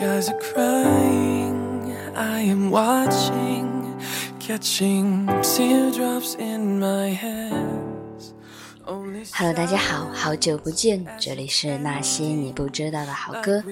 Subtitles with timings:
[0.00, 4.00] Skies are crying, I am watching,
[4.38, 8.32] catching teardrops in my hands.
[9.34, 13.62] Hello，大家好，好久不见，这里是那些你不知道的好歌，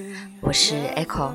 [0.43, 1.33] 我是 Echo。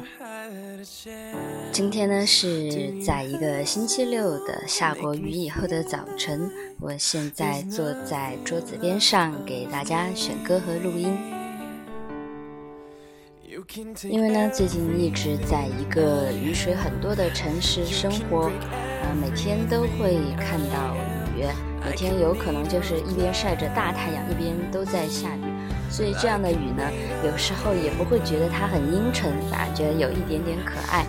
[1.71, 11.17] 今天呢是在一个星期六的下过雨以后的早晨，我现在坐在桌子边上给大家选歌和录音。
[14.09, 18.51] 因为呢，最近一直在一个雨水很多的城市生活，
[19.01, 20.95] 呃，每天都会看到
[21.37, 21.45] 雨，
[21.83, 25.43] 每天有可能就是一边晒着大太阳，一边都在下雨，
[25.89, 26.83] 所以这样的雨呢，
[27.23, 31.05] 有时候也不会觉得它很阴沉，反而觉得有一点点可爱。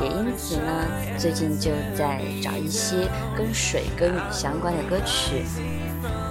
[0.00, 0.86] 也因此呢，
[1.18, 5.44] 最近就在找一些跟水跟雨相关的歌曲。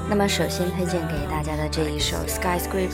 [0.10, 2.90] 那么，首先推荐给大家的这一首《Skyscraper》，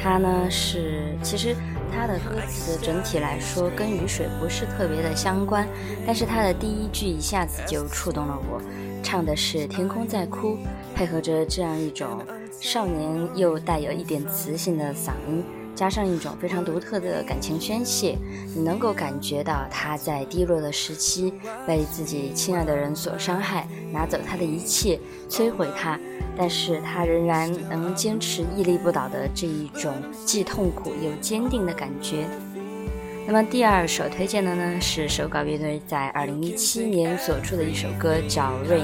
[0.00, 1.54] 它呢是其实。
[1.94, 5.68] 它的歌词整体来说跟雨水不是特别的相关，
[6.06, 8.60] 但是它的第一句一下子就触动了我，
[9.02, 10.56] 唱的是天空在哭，
[10.94, 12.20] 配合着这样一种
[12.60, 15.44] 少年又带有一点磁性的嗓音。
[15.74, 18.18] 加上一种非常独特的感情宣泄，
[18.54, 21.32] 你能够感觉到他在低落的时期
[21.66, 25.98] 被自己亲爱的人所伤害，拿走他的一切，摧毁他，
[26.36, 29.94] 但是他仍然能坚持屹立不倒的这一种
[30.24, 32.26] 既痛苦又坚定的感觉。
[33.26, 38.80] 那么第二首推荐的呢是手稿乐队在二零一七年所出的一首歌叫《Rain》，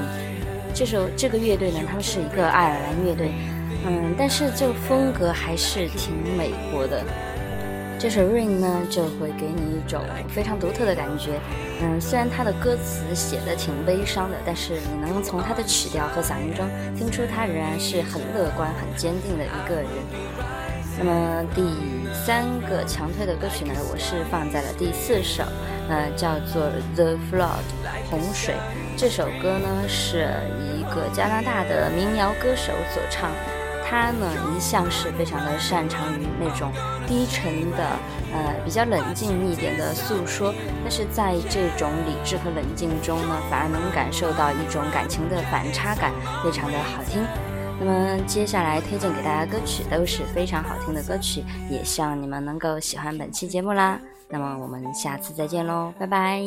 [0.74, 3.32] 这首这个乐队呢，他们是一个爱尔兰乐队。
[3.86, 7.02] 嗯，但是这个风格还是挺美国的。
[7.98, 11.40] 这首《Rain》呢，就会给你一种非常独特的感觉。
[11.82, 16.64] 嗯，虽然它的歌词写的挺悲伤的，但是你能从它的曲调和嗓音中
[16.96, 19.88] 听出他仍然是很乐观、很坚定的一个人。
[20.96, 21.62] 那么第
[22.14, 25.42] 三个强推的歌曲呢，我是放在了第四首，
[25.88, 27.66] 呃，叫做《The Flood》
[28.10, 28.54] 洪水。
[28.96, 30.28] 这首歌呢，是
[30.72, 33.32] 一个加拿大的民谣歌手所唱。
[33.88, 36.70] 他呢一向是非常的擅长于那种
[37.06, 37.84] 低沉的，
[38.34, 46.12] 呃比较冷静一点的诉说，但是在这种理智和冷静中呢，反而能感受到一种感情的反差感，
[46.44, 47.24] 非常的好听。
[47.80, 53.98] 那么接下来推荐给大家歌曲都是非常好听的歌曲，也希望你们能够喜欢本期节目啦。
[54.28, 56.40] 那么我们下次再见喽，拜拜。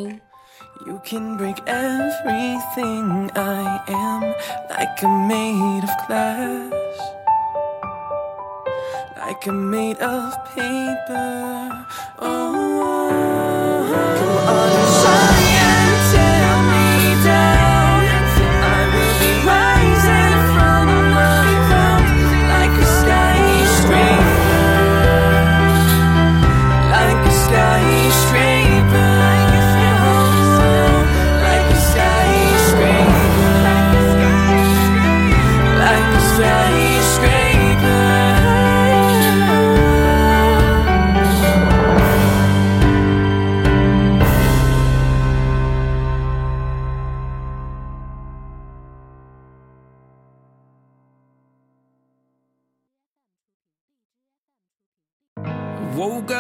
[0.86, 4.22] You can break everything I am
[4.70, 7.21] like a made of glass.
[9.32, 11.86] Like I'm made of paper.
[12.20, 12.54] Oh,
[13.00, 14.12] oh, oh.
[14.20, 14.72] come on,
[15.04, 15.51] Woke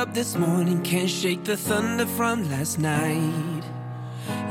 [0.01, 3.63] up this morning, can't shake the thunder from last night.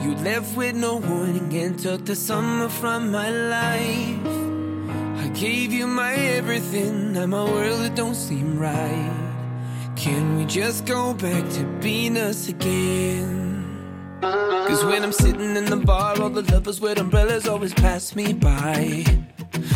[0.00, 5.24] You left with no warning and took the summer from my life.
[5.24, 9.12] I gave you my everything, now my world it don't seem right.
[9.96, 13.66] Can we just go back to being us again?
[14.20, 18.34] Cause when I'm sitting in the bar, all the lovers with umbrellas always pass me
[18.34, 19.04] by.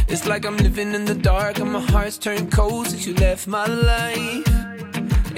[0.06, 3.48] It's like I'm living in the dark and my heart's turned cold since you left
[3.48, 4.73] my life.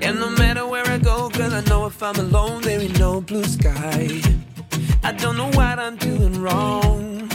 [0.03, 3.21] And no matter where I go, girl, I know if I'm alone, there ain't no
[3.21, 4.21] blue sky.
[5.03, 7.29] I don't know what I'm doing wrong.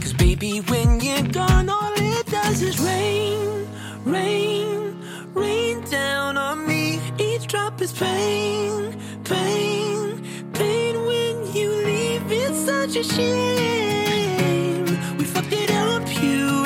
[0.00, 3.66] Cause baby, when you're gone, all it does is rain,
[4.04, 5.02] rain,
[5.32, 7.00] rain down on me.
[7.18, 10.22] Each drop is pain, pain,
[10.52, 12.30] pain when you leave.
[12.30, 14.86] It's such a shame.
[15.16, 16.64] We fucked it up, you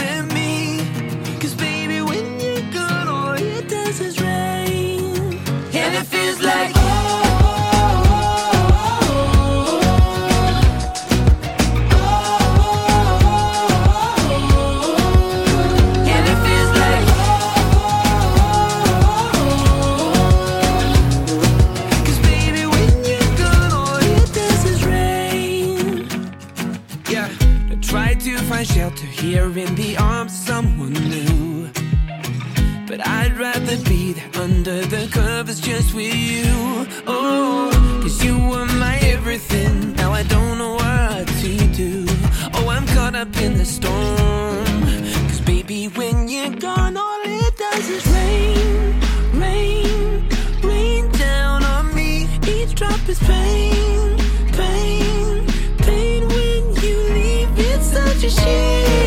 [34.39, 36.45] under the covers just with you.
[37.07, 37.71] Oh,
[38.03, 39.95] cause you were my everything.
[39.95, 41.53] Now I don't know what to
[41.83, 42.07] do.
[42.55, 44.65] Oh, I'm caught up in the storm.
[45.29, 49.01] Cause baby, when you're gone, all it does is rain,
[49.35, 50.29] rain,
[50.63, 52.29] rain down on me.
[52.47, 54.17] Each drop is pain,
[54.53, 55.47] pain,
[55.79, 56.29] pain.
[56.29, 58.98] When you leave, it's such a shame.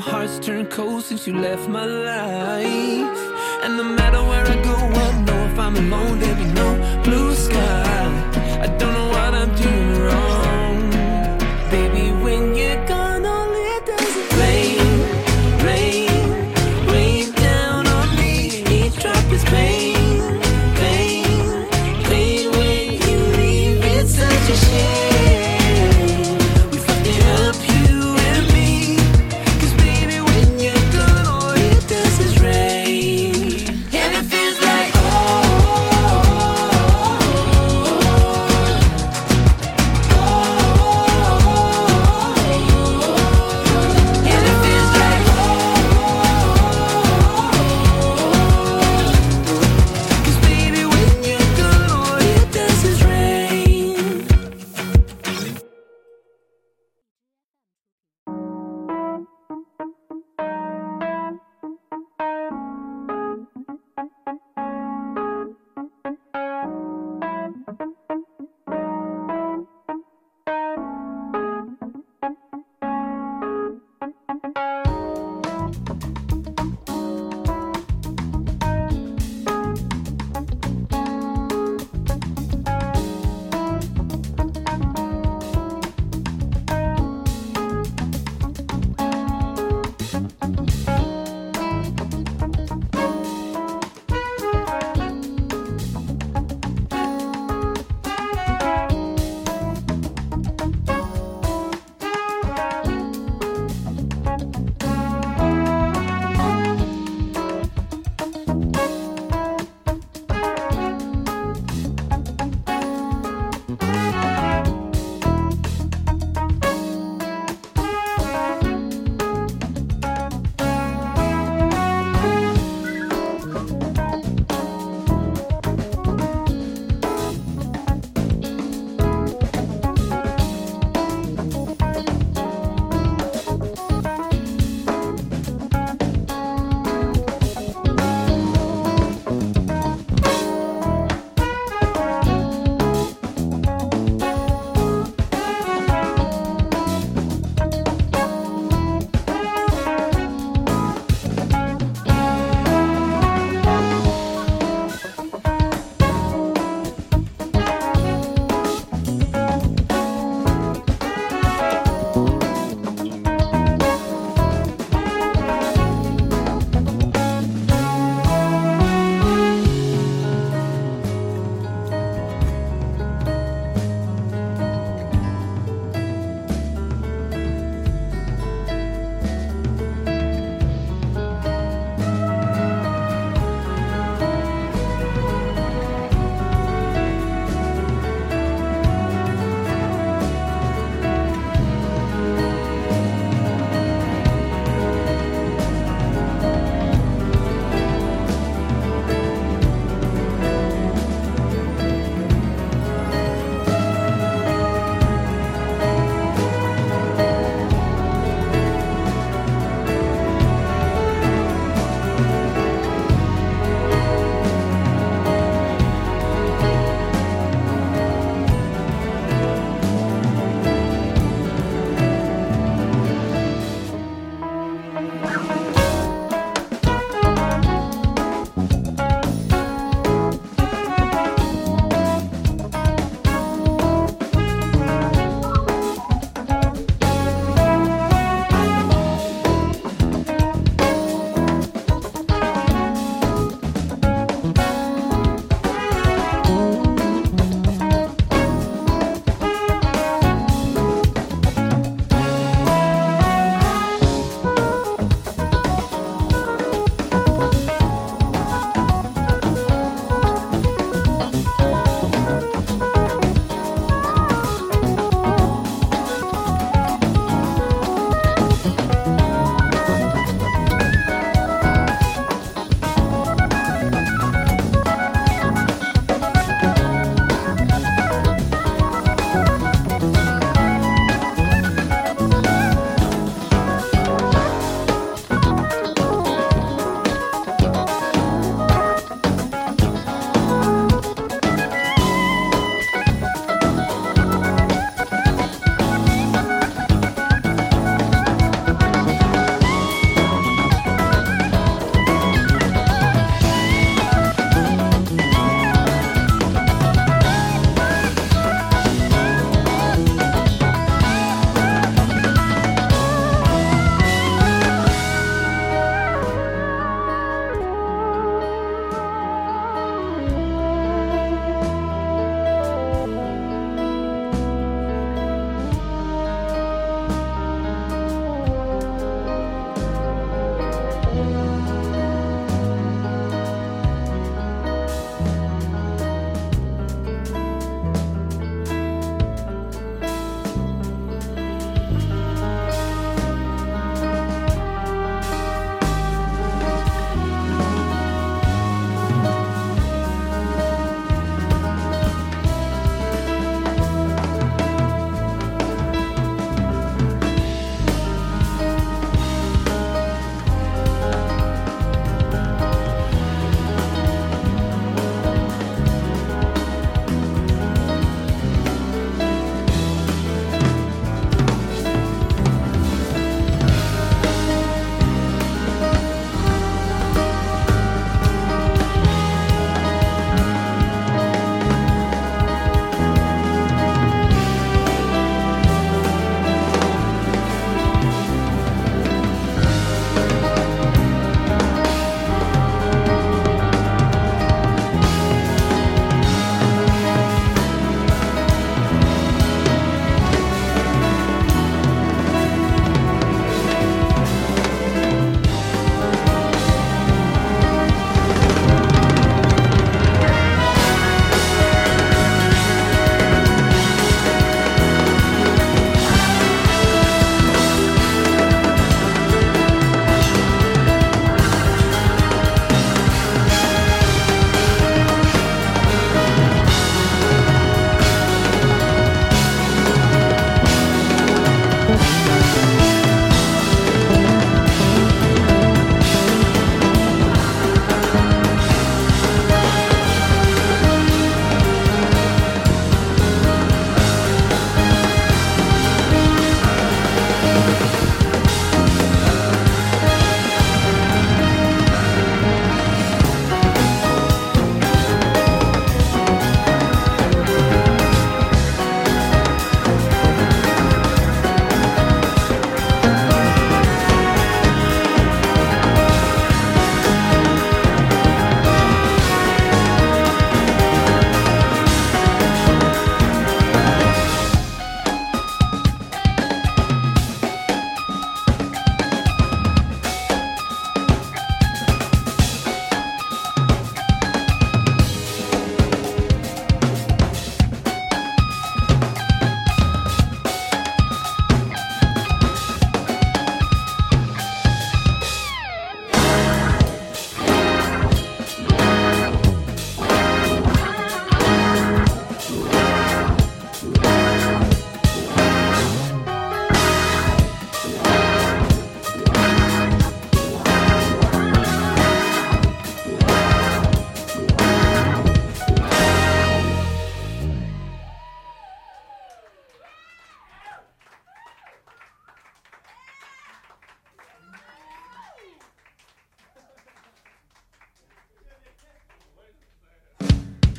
[0.00, 3.20] My heart's turned cold since you left my life.
[3.62, 7.34] And no matter where I go, I know if I'm alone, there'll be no blue
[7.34, 8.19] sky.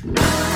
[0.04, 0.51] Bye.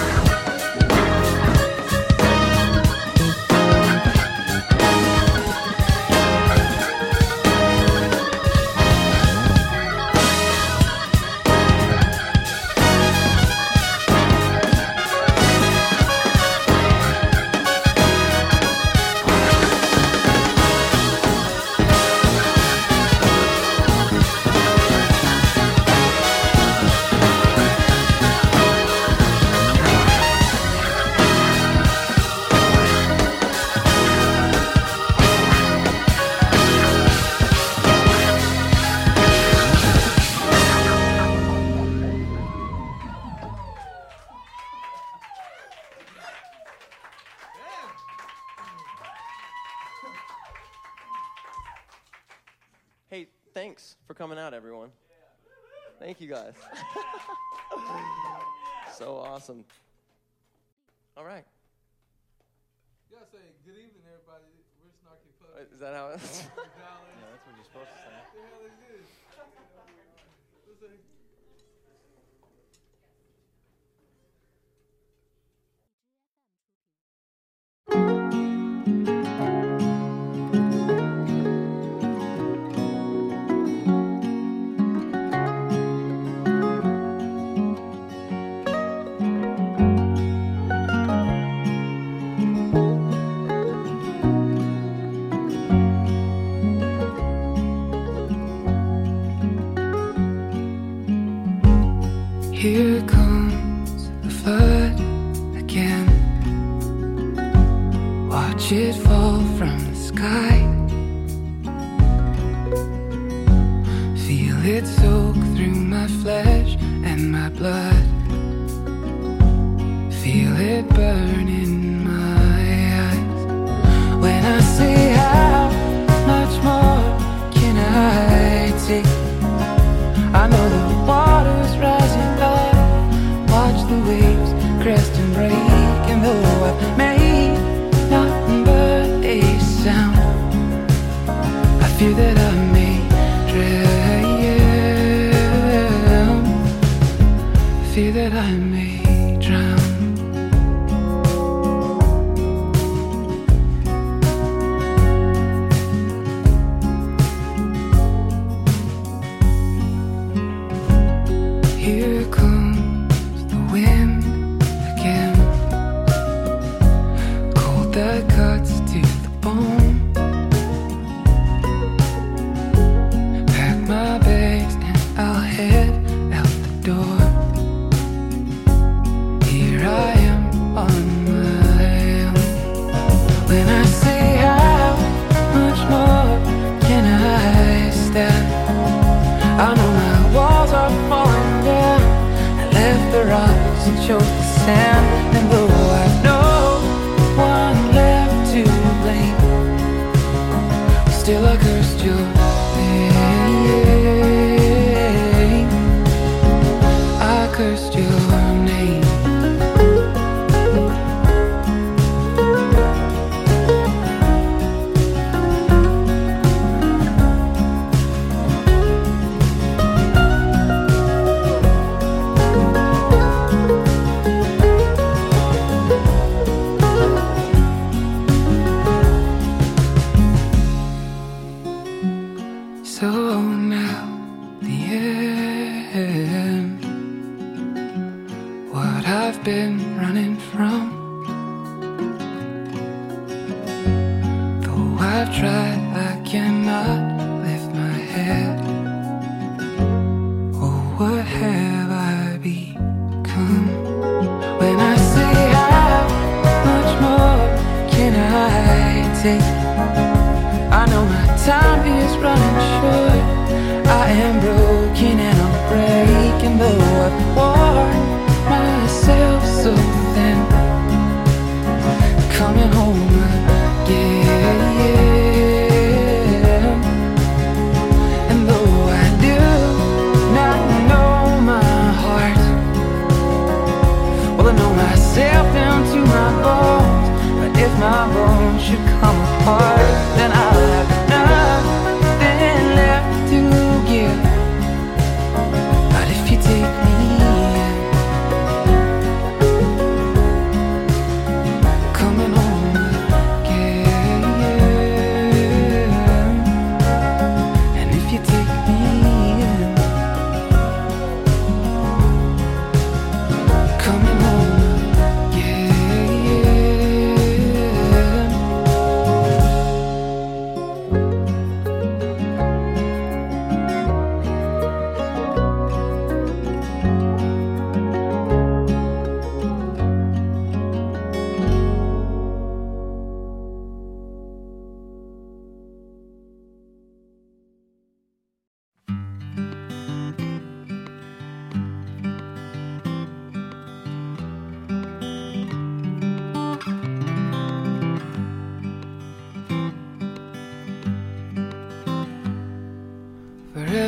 [59.47, 59.65] awesome.
[61.17, 61.47] All right.
[63.07, 64.51] You gotta say good evening, everybody.
[64.83, 65.71] We're Snarky Puppy.
[65.73, 66.43] Is that how it's?
[66.59, 66.67] yeah,
[67.31, 68.17] that's what you're supposed to say.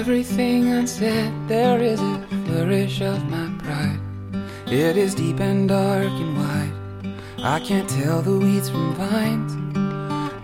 [0.09, 4.01] Everything unsaid, there is a flourish of my pride.
[4.67, 6.73] It is deep and dark and wide.
[7.45, 9.53] I can't tell the weeds from vines.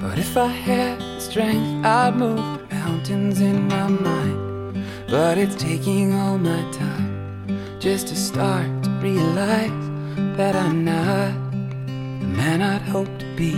[0.02, 4.84] But if I had the strength, I'd move mountains in my mind.
[5.08, 7.48] But it's taking all my time
[7.80, 9.86] just to start to realize
[10.36, 11.32] that I'm not
[12.20, 13.54] the man I'd hoped to be.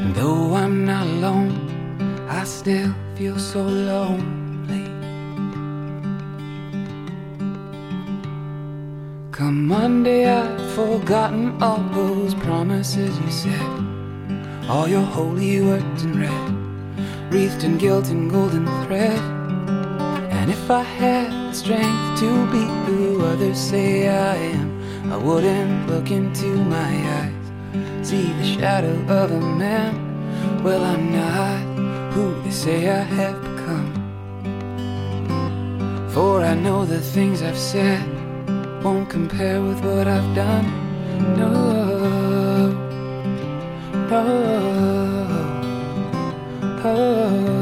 [0.00, 1.52] And though I'm not alone,
[2.30, 4.84] I still feel so lonely.
[9.32, 14.68] Come Monday, I've forgotten all those promises you said.
[14.68, 19.18] All your holy words in red, wreathed in guilt and golden thread.
[20.30, 25.86] And if I had the strength to be who others say I am, I wouldn't
[25.86, 30.62] look into my eyes, see the shadow of a man.
[30.62, 31.75] Well, I'm not
[32.46, 33.90] they say I have become.
[36.10, 38.06] For I know the things I've said
[38.84, 40.66] won't compare with what I've done.
[41.40, 41.50] No,
[44.10, 44.22] no,
[46.84, 47.55] no,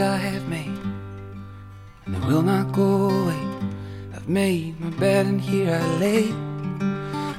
[0.00, 0.78] I have made,
[2.06, 3.42] and they will not go away.
[4.14, 6.32] I've made my bed and here I lay.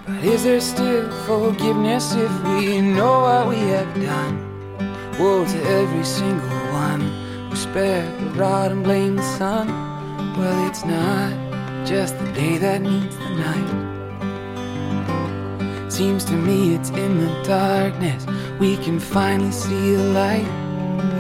[0.05, 4.37] But is there still forgiveness if we know what we have done?
[5.19, 7.01] Woe to every single one
[7.49, 9.67] who spared the rod and blamed the sun.
[10.37, 11.33] Well, it's not
[11.85, 13.91] just the day that needs the night.
[15.91, 18.25] Seems to me it's in the darkness
[18.59, 20.47] we can finally see the light.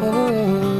[0.03, 0.70] Oh,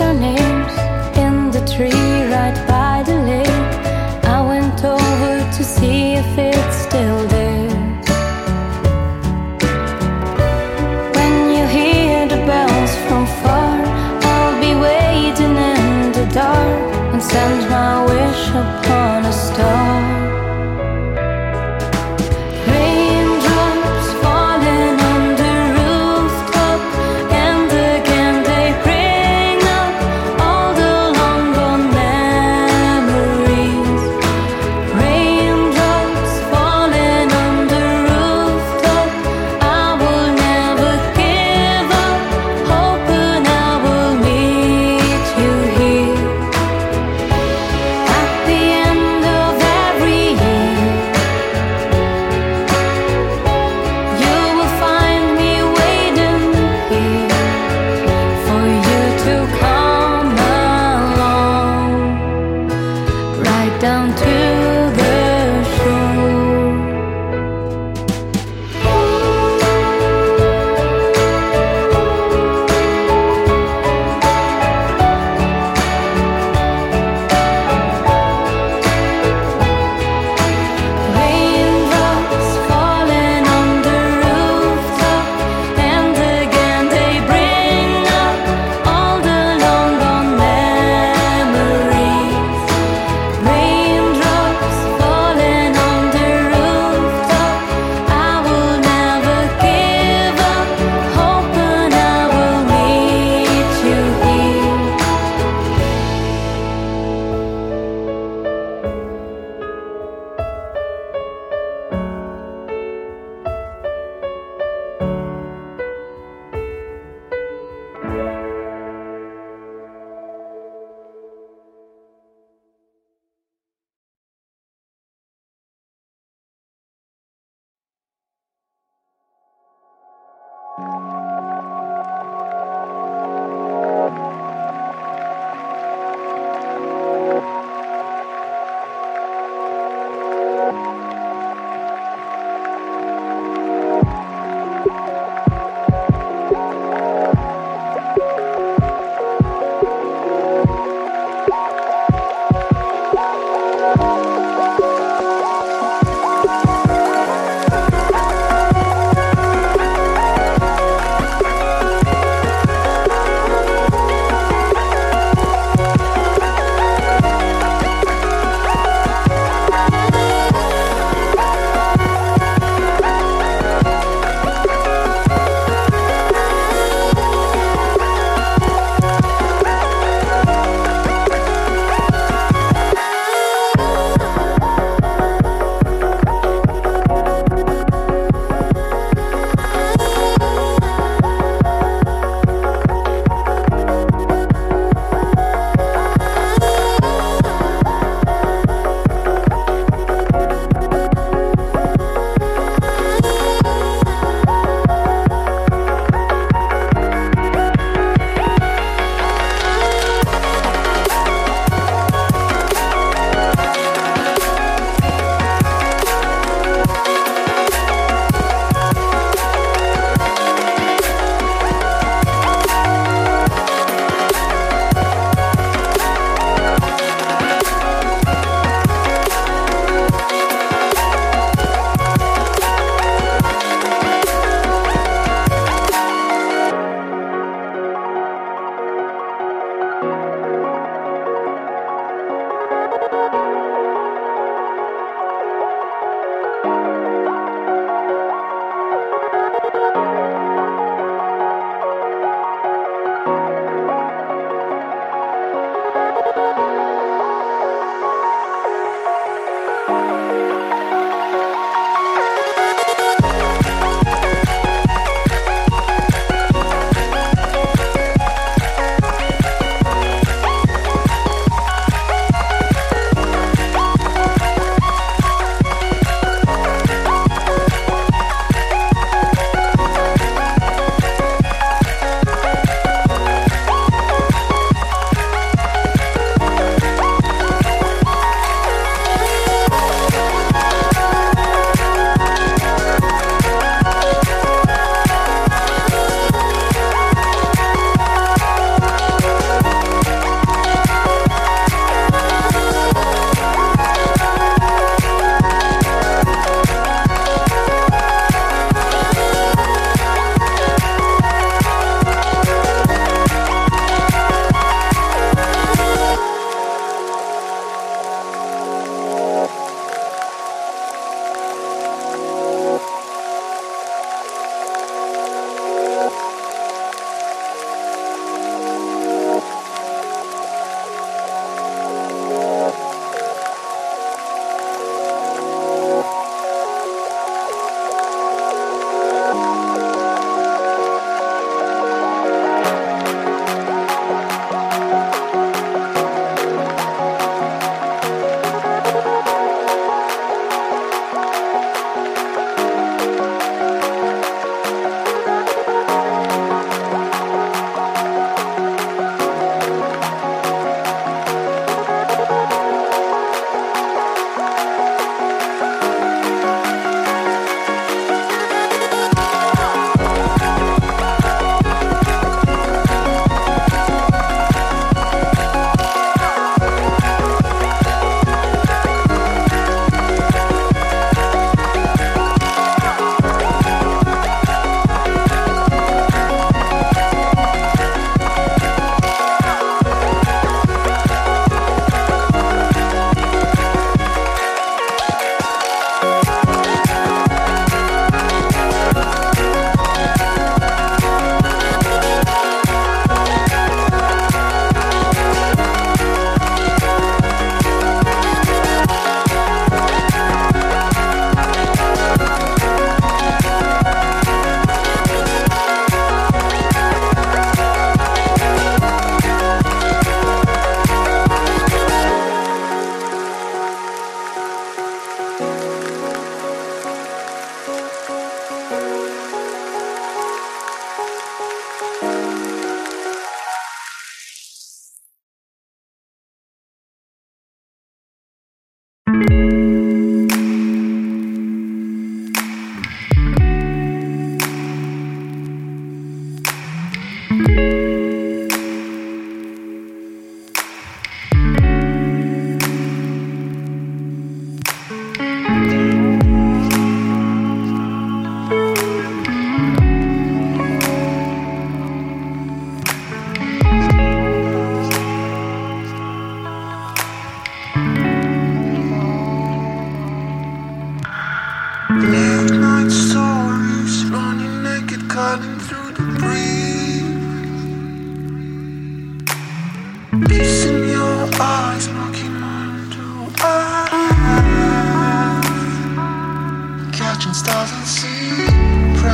[0.00, 0.72] our names
[1.16, 2.15] in the tree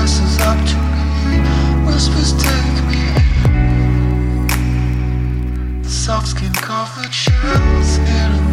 [0.03, 1.39] up to me,
[1.87, 2.99] whispers take me.
[5.85, 8.52] Soft skin covered shells in